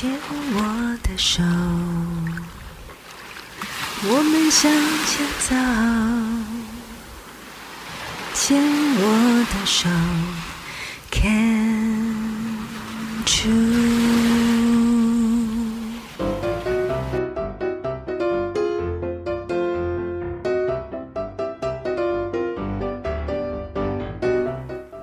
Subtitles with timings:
[0.00, 0.08] 牵
[0.54, 1.42] 我的手，
[4.04, 4.70] 我们向
[5.08, 5.56] 前走。
[8.32, 8.62] 牵
[9.00, 9.02] 我
[9.50, 9.88] 的手
[11.10, 11.20] 看
[13.26, 13.48] 住。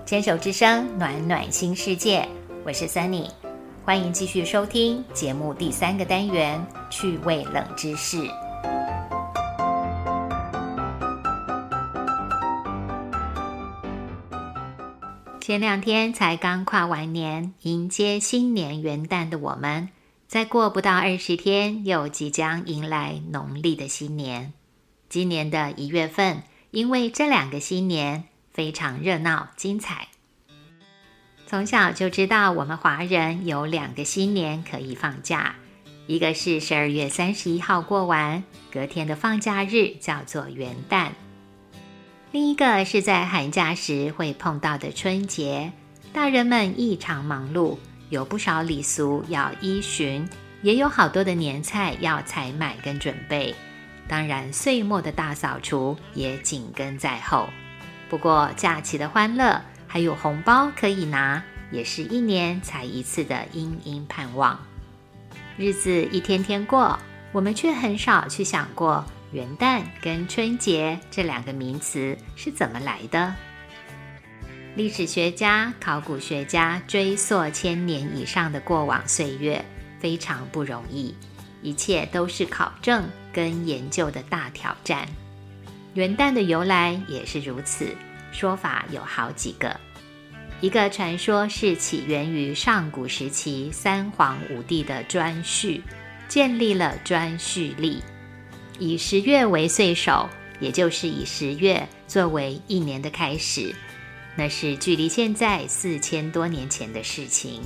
[0.06, 2.26] 牵手之声，暖暖新世界。
[2.64, 3.30] 我是 Sunny，
[3.86, 8.18] 欢迎继续收听节目第三个单元——趣味冷知识。
[15.40, 19.90] 前两天才刚跨完年，迎接新年元旦的我们，
[20.28, 24.54] 再过不到二十天，又即将迎来农历的新年。
[25.10, 26.42] 今年的一月份，
[26.72, 28.24] 因为这两个新年。
[28.52, 30.08] 非常热闹精彩。
[31.48, 35.56] 从小就知道，我们华人有两个新年可以放假，
[36.08, 41.10] 一个是十二月三十一号过完，隔天的放假日叫做元旦；
[42.32, 45.72] 另一个是在寒假时会碰到的春节。
[46.12, 47.78] 大人们异常忙碌，
[48.10, 50.28] 有不少礼俗要依循，
[50.64, 53.54] 也有好多的年菜要采买跟准备。
[54.08, 57.48] 当然，岁末的大扫除也紧跟在后。
[58.10, 64.60] 不过，假期的欢乐还有红包可以拿，也是一年才一次的殷殷盼望。
[65.58, 67.00] 日子一天天过，
[67.32, 73.34] 我们却很少去想过元旦跟春节这两个名词是怎么来的。
[74.76, 79.64] 历史学家、考古学家追溯千年以上的过往岁月，
[80.00, 81.16] 非常不容易，
[81.62, 85.08] 一切都是考证跟研究的大挑战。
[85.94, 87.96] 元旦的由来也是如此，
[88.36, 89.80] 说法有好几个。
[90.62, 95.82] 一个传说是起源于上古时期三皇五帝的颛顼，
[96.28, 98.04] 建立了颛顼历，
[98.78, 103.74] 以十月为岁首，也就是以十月作为一年的开始。
[104.36, 107.62] 那是距离现在四千多年前的事情。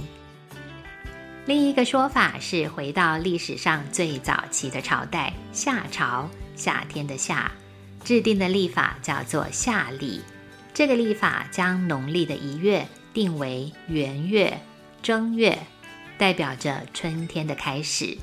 [1.45, 7.51] 另一个说法是回到历史上最早期的朝代夏朝，夏天的夏。
[8.03, 10.21] 制定的历法叫做夏历，
[10.73, 14.61] 这个历法将农历的一月定为元月、
[15.01, 15.57] 正月，
[16.17, 18.17] 代表着春天的开始。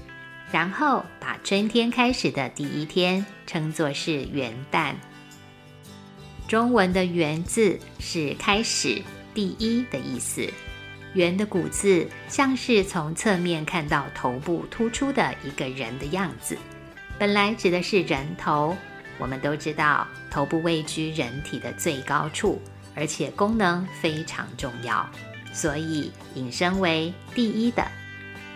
[0.53, 4.95] 然后把春天开始的第一天称作是元旦。
[6.47, 9.03] 中文的“元”字是开始、
[9.35, 10.49] 第一的意思。
[11.15, 16.57] 元的古字像是从侧面看到头部突出的一个人的样子，
[17.19, 18.77] 本来指的是人头。
[19.19, 22.61] 我们都知道，头部位居人体的最高处，
[22.95, 25.09] 而且功能非常重要，
[25.53, 27.87] 所以引申为第一的。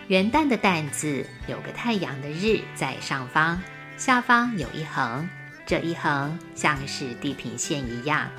[0.07, 3.61] 元旦的“旦”字有个太阳的“日”在上方，
[3.97, 5.27] 下方有一横，
[5.65, 8.29] 这一横像是地平线一样，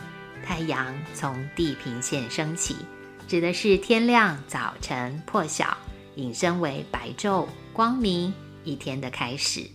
[0.44, 2.76] 太阳从地平线升起，
[3.26, 5.74] 指的是天亮、早晨、破晓，
[6.16, 8.34] 引申为白昼、光明
[8.64, 9.66] 一天的开始。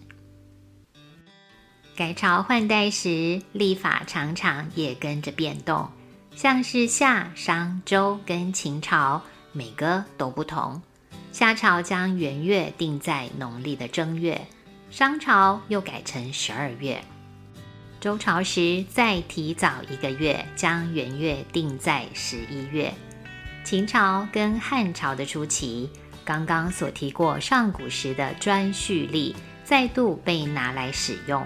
[1.97, 5.89] 改朝换代时，历法常常也跟着变动，
[6.35, 10.79] 像是夏、商、周跟秦朝，每个都不同。
[11.31, 14.39] 夏朝将元月定在农历的正月，
[14.91, 17.03] 商朝又改成十二月。
[17.99, 22.93] 周朝时再提早一个月，将元月定在十一月。
[23.63, 25.89] 秦朝跟汉朝的初期，
[26.23, 31.43] 刚刚所提过上古时的颛顼历再度被拿来使用。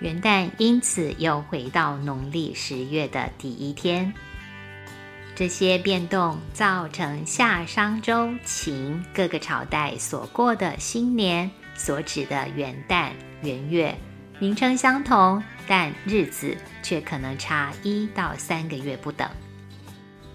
[0.00, 4.12] 元旦因此又回到农历十月的第一天。
[5.34, 13.10] 这些变动造成夏、商、周、秦各个朝代所过的新年所指的元旦、
[13.42, 13.96] 元月，
[14.38, 19.28] 名称相同，但日子却可能差一到三个月不等。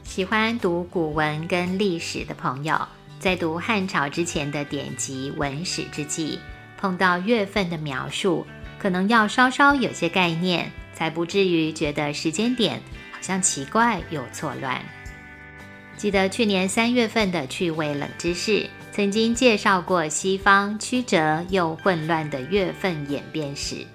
[0.04, 2.80] 喜欢读古文跟历史的朋友，
[3.20, 6.40] 在读汉朝之前的典籍文史之际，
[6.78, 8.46] 碰到月份的描述。
[8.78, 12.82] 可能要稍稍有些概念，才不至于觉得时间点
[13.12, 14.82] 好像奇怪又错乱。
[15.98, 23.86] 记得去年三月份的趣味冷知识，曾经介绍过西方曲折又混乱的月份演变史。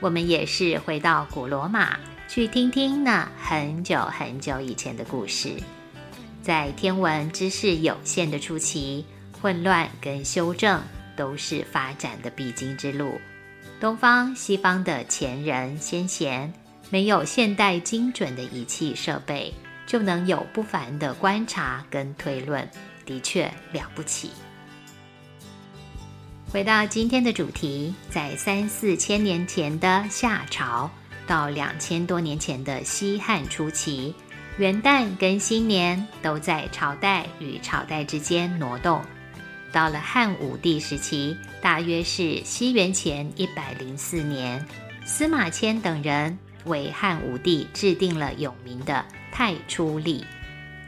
[0.00, 1.98] 我们也是回到古罗马
[2.28, 5.54] 去听听那很久很久以前的故事。
[6.42, 9.04] 在天文知识有限的初期，
[9.40, 10.80] 混乱跟修正
[11.16, 13.20] 都是发展的必经之路。
[13.80, 16.52] 东方、西方的前人先贤，
[16.90, 19.54] 没有现代精准的仪器设备，
[19.86, 22.68] 就能有不凡的观察跟推论，
[23.06, 24.30] 的确了不起。
[26.50, 30.90] 回到今天的主题，在三四千年前的夏朝
[31.26, 34.14] 到两千多年前的西汉初期，
[34.56, 39.00] 元旦跟新年都在朝代与朝代之间挪动。
[39.72, 44.66] 到了汉武帝时期，大约是西元前一百零四年，
[45.04, 50.24] 司马迁等人为汉武帝制定了有名的太初历，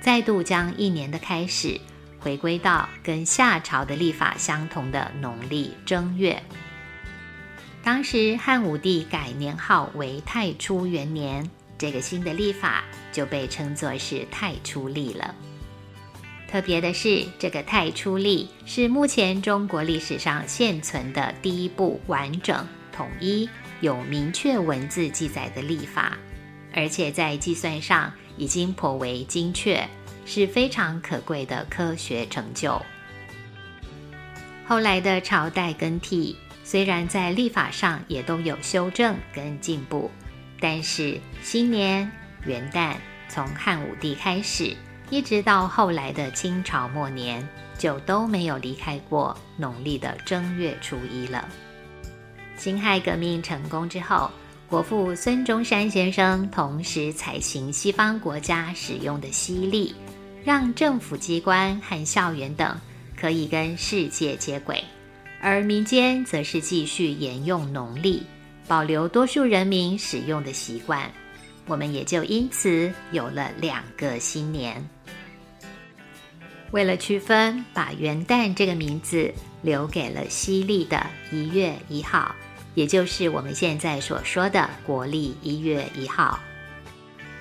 [0.01, 1.79] 再度将一年的开始
[2.19, 6.43] 回归到跟夏朝的历法相同的农历正月。
[7.83, 11.49] 当时汉武帝改年号为太初元年，
[11.79, 15.35] 这个新的历法就被称作是太初历了。
[16.51, 23.49] 特别的是，这个太初历是目前中国历史上现存的第一部完整、统一、
[23.81, 26.19] 有明确文字记载的历法，
[26.75, 29.89] 而且在计算上已经颇为精确，
[30.27, 32.83] 是非常可贵的科学成就。
[34.67, 40.11] 后来的朝代更替，虽然在历法上也都有修正跟进步，
[40.59, 42.11] 但是新年
[42.45, 42.97] 元旦
[43.29, 44.77] 从汉武帝开始。
[45.11, 47.47] 一直到后来的清朝末年，
[47.77, 51.49] 就都没有离开过农历的正月初一了。
[52.57, 54.31] 辛亥革命成功之后，
[54.69, 59.93] 国父孙中山先生同时采行西方国家使用的西历，
[60.45, 62.79] 让政府机关和校园等
[63.19, 64.85] 可以跟世界接轨，
[65.43, 68.23] 而民间则是继续沿用农历，
[68.69, 71.11] 保留多数人民使用的习惯。
[71.67, 74.89] 我们也就因此有了两个新年。
[76.73, 82.35] 为了区分，把元旦这个名字留给了西历的一月一号，
[82.75, 86.39] 也就是我们现在所说的国历一月一号。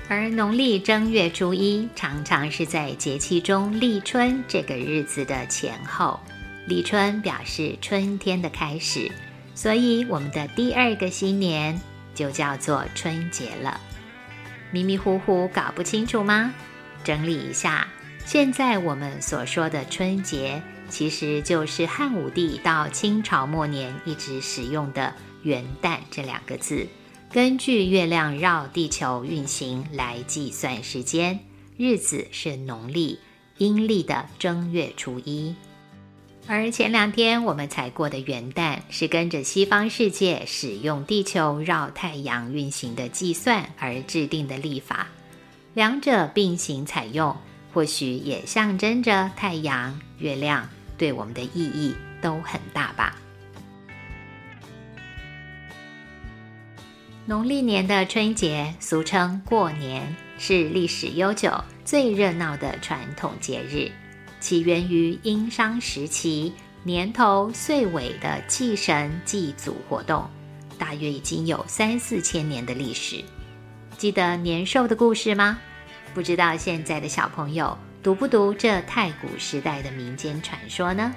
[0.07, 6.19] 而农历正月初一常常是在节气中立春这个日子的前后，
[6.65, 9.11] 立春表示春天的开始，
[9.53, 11.79] 所以我们的第二个新年
[12.15, 13.79] 就叫做春节了。
[14.71, 16.53] 迷迷糊糊搞不清楚吗？
[17.03, 17.87] 整理一下。
[18.25, 26.87] 现在我们所说的春节，其实就是汉武帝到清朝末年一直使用的元旦这两个字，
[27.31, 31.39] 根据月亮绕地球运行来计算时间，
[31.77, 33.19] 日子是农历
[33.57, 35.55] 阴历的正月初一。
[36.51, 45.09] 而前两天我们才过的元旦，是跟着西方世界使用地球绕太阳运行的计算而制定的历法，
[45.75, 47.37] 两者并行采用。
[47.71, 50.67] 或许也象征着太阳、月亮
[50.97, 53.15] 对我们的意义都很大吧。
[57.27, 63.91] 农历年的春节，俗称过年，是历史悠久、最热闹的传统节日，
[64.39, 66.53] 起源于殷商时期
[66.83, 70.27] 年头岁尾的祭神祭祖活动，
[70.77, 73.23] 大约已经有三四千年的历史。
[73.97, 75.59] 记得年兽的故事吗？
[76.13, 81.13] 不知道现在的小朋友读不读这太古时代的民间传说呢？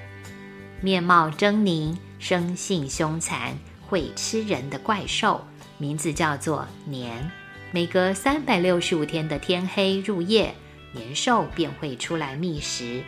[0.80, 5.46] 面貌狰狞、生性凶残、会吃人的怪兽，
[5.78, 7.30] 名字叫做年。
[7.70, 10.52] 每隔三百六十五天的天黑入夜，
[10.92, 13.02] 年兽便会出来觅食。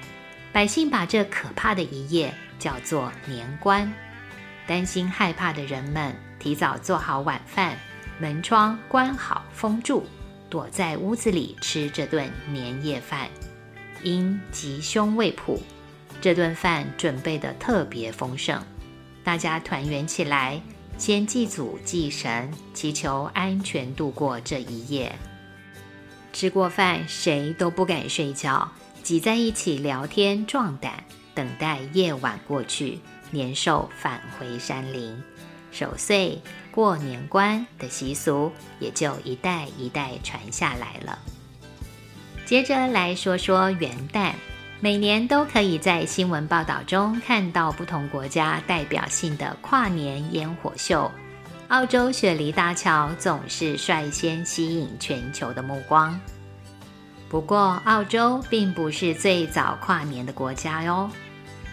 [0.53, 3.93] 百姓把这可怕的一夜叫做年关。
[4.67, 7.77] 担心害怕的人们提早做好晚饭，
[8.19, 10.07] 门窗关好封住。
[10.49, 13.29] 躲在屋子里吃这顿年夜饭，
[14.05, 15.61] 因吉凶未卜，
[16.21, 18.63] 这顿饭准备的特别丰盛。
[19.25, 20.63] 大家团圆起来，
[20.97, 25.13] 先祭祖祭神，祈求安全度过这一夜。
[26.35, 28.69] 吃过饭，谁都不敢睡觉，
[29.05, 30.93] 挤在一起聊天壮胆，
[31.33, 32.99] 等待夜晚过去，
[33.31, 35.17] 年兽返回山林。
[35.71, 36.41] 守岁
[36.73, 41.19] 过年关的习俗也就一代一代传下来了。
[42.45, 44.33] 接着来说说元旦，
[44.81, 51.11] 每年都可以在新闻报道中看到不同国家代表性的跨年烟火秀。
[51.69, 56.19] 澳洲雪梨大桥总是率先吸引全球的目光。
[57.29, 61.11] 不过，澳洲并不是最早跨年的国家哟。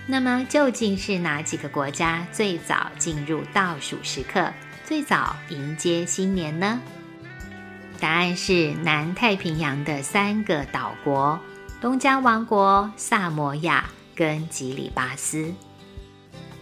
[0.07, 4.51] 那么究竟是哪几个国家最早进入倒数时刻，
[4.85, 6.79] 最早迎接新年呢？
[7.99, 11.39] 答案是南太平洋的三个岛国：
[11.79, 15.53] 东加王国、萨摩亚跟吉里巴斯。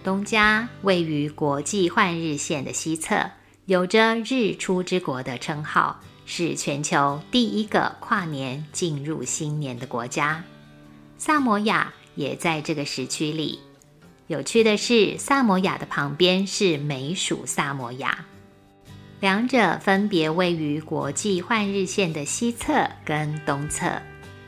[0.03, 3.29] 东加位于国际换日线的西侧，
[3.65, 10.43] 有着“日出之国”的称号，是全球第一个跨年进入新年的国家。
[11.17, 11.93] 萨摩亚。
[12.15, 13.59] 也在这个时区里，
[14.27, 18.25] 有趣的是，萨摩亚的旁边是美属萨摩亚，
[19.21, 23.89] 两者分别位于国际换日线的西侧跟东侧。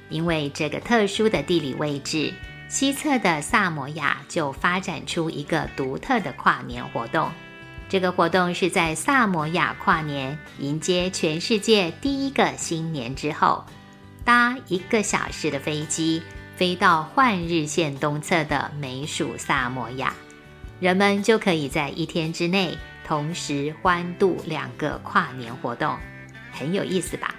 [0.10, 2.34] 因为这个特殊的地理位置，
[2.72, 7.30] 西侧的萨摩亚就发展出一个独特的跨年活动。
[7.90, 13.66] 这个活动是在萨摩亚跨年迎接全世界第一个新年之后，
[14.24, 16.24] 搭一个小时的飞机。
[16.56, 20.14] 飞到换日线东侧的美属萨摩亚，
[20.80, 25.98] 人们就可以在一天之内同时欢度两个跨年活动，
[26.54, 27.36] 很有意思吧？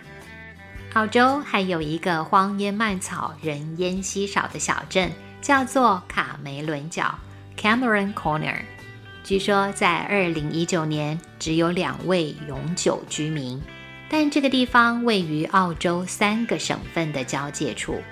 [0.94, 7.18] 澳洲还有一个荒烟蔓草、人烟稀少的小镇，叫做卡梅伦角
[7.56, 8.61] （Cameron Corner）。
[9.25, 13.58] 据说在2019年只有两位永久居民，
[14.11, 18.02] 但这个地方位于澳洲三个省份的交界处。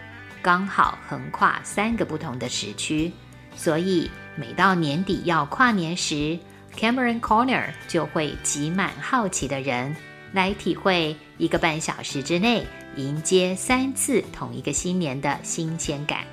[0.40, 3.12] 刚好横跨三个不同的时区，
[3.54, 6.38] 所以每到年底要跨年时
[6.74, 9.94] ，Cameron Corner 就会挤满好奇的人
[10.32, 12.64] 来体会一个半小时之内
[12.96, 16.24] 迎接三次同一个新年的新鲜感。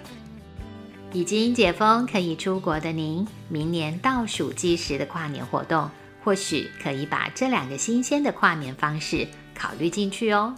[1.13, 5.89] 已经解封可以出国的您，明年倒数计时的跨年活动，
[6.23, 10.53] 或许可以把这两个新鲜的跨年方式考虑进去哦。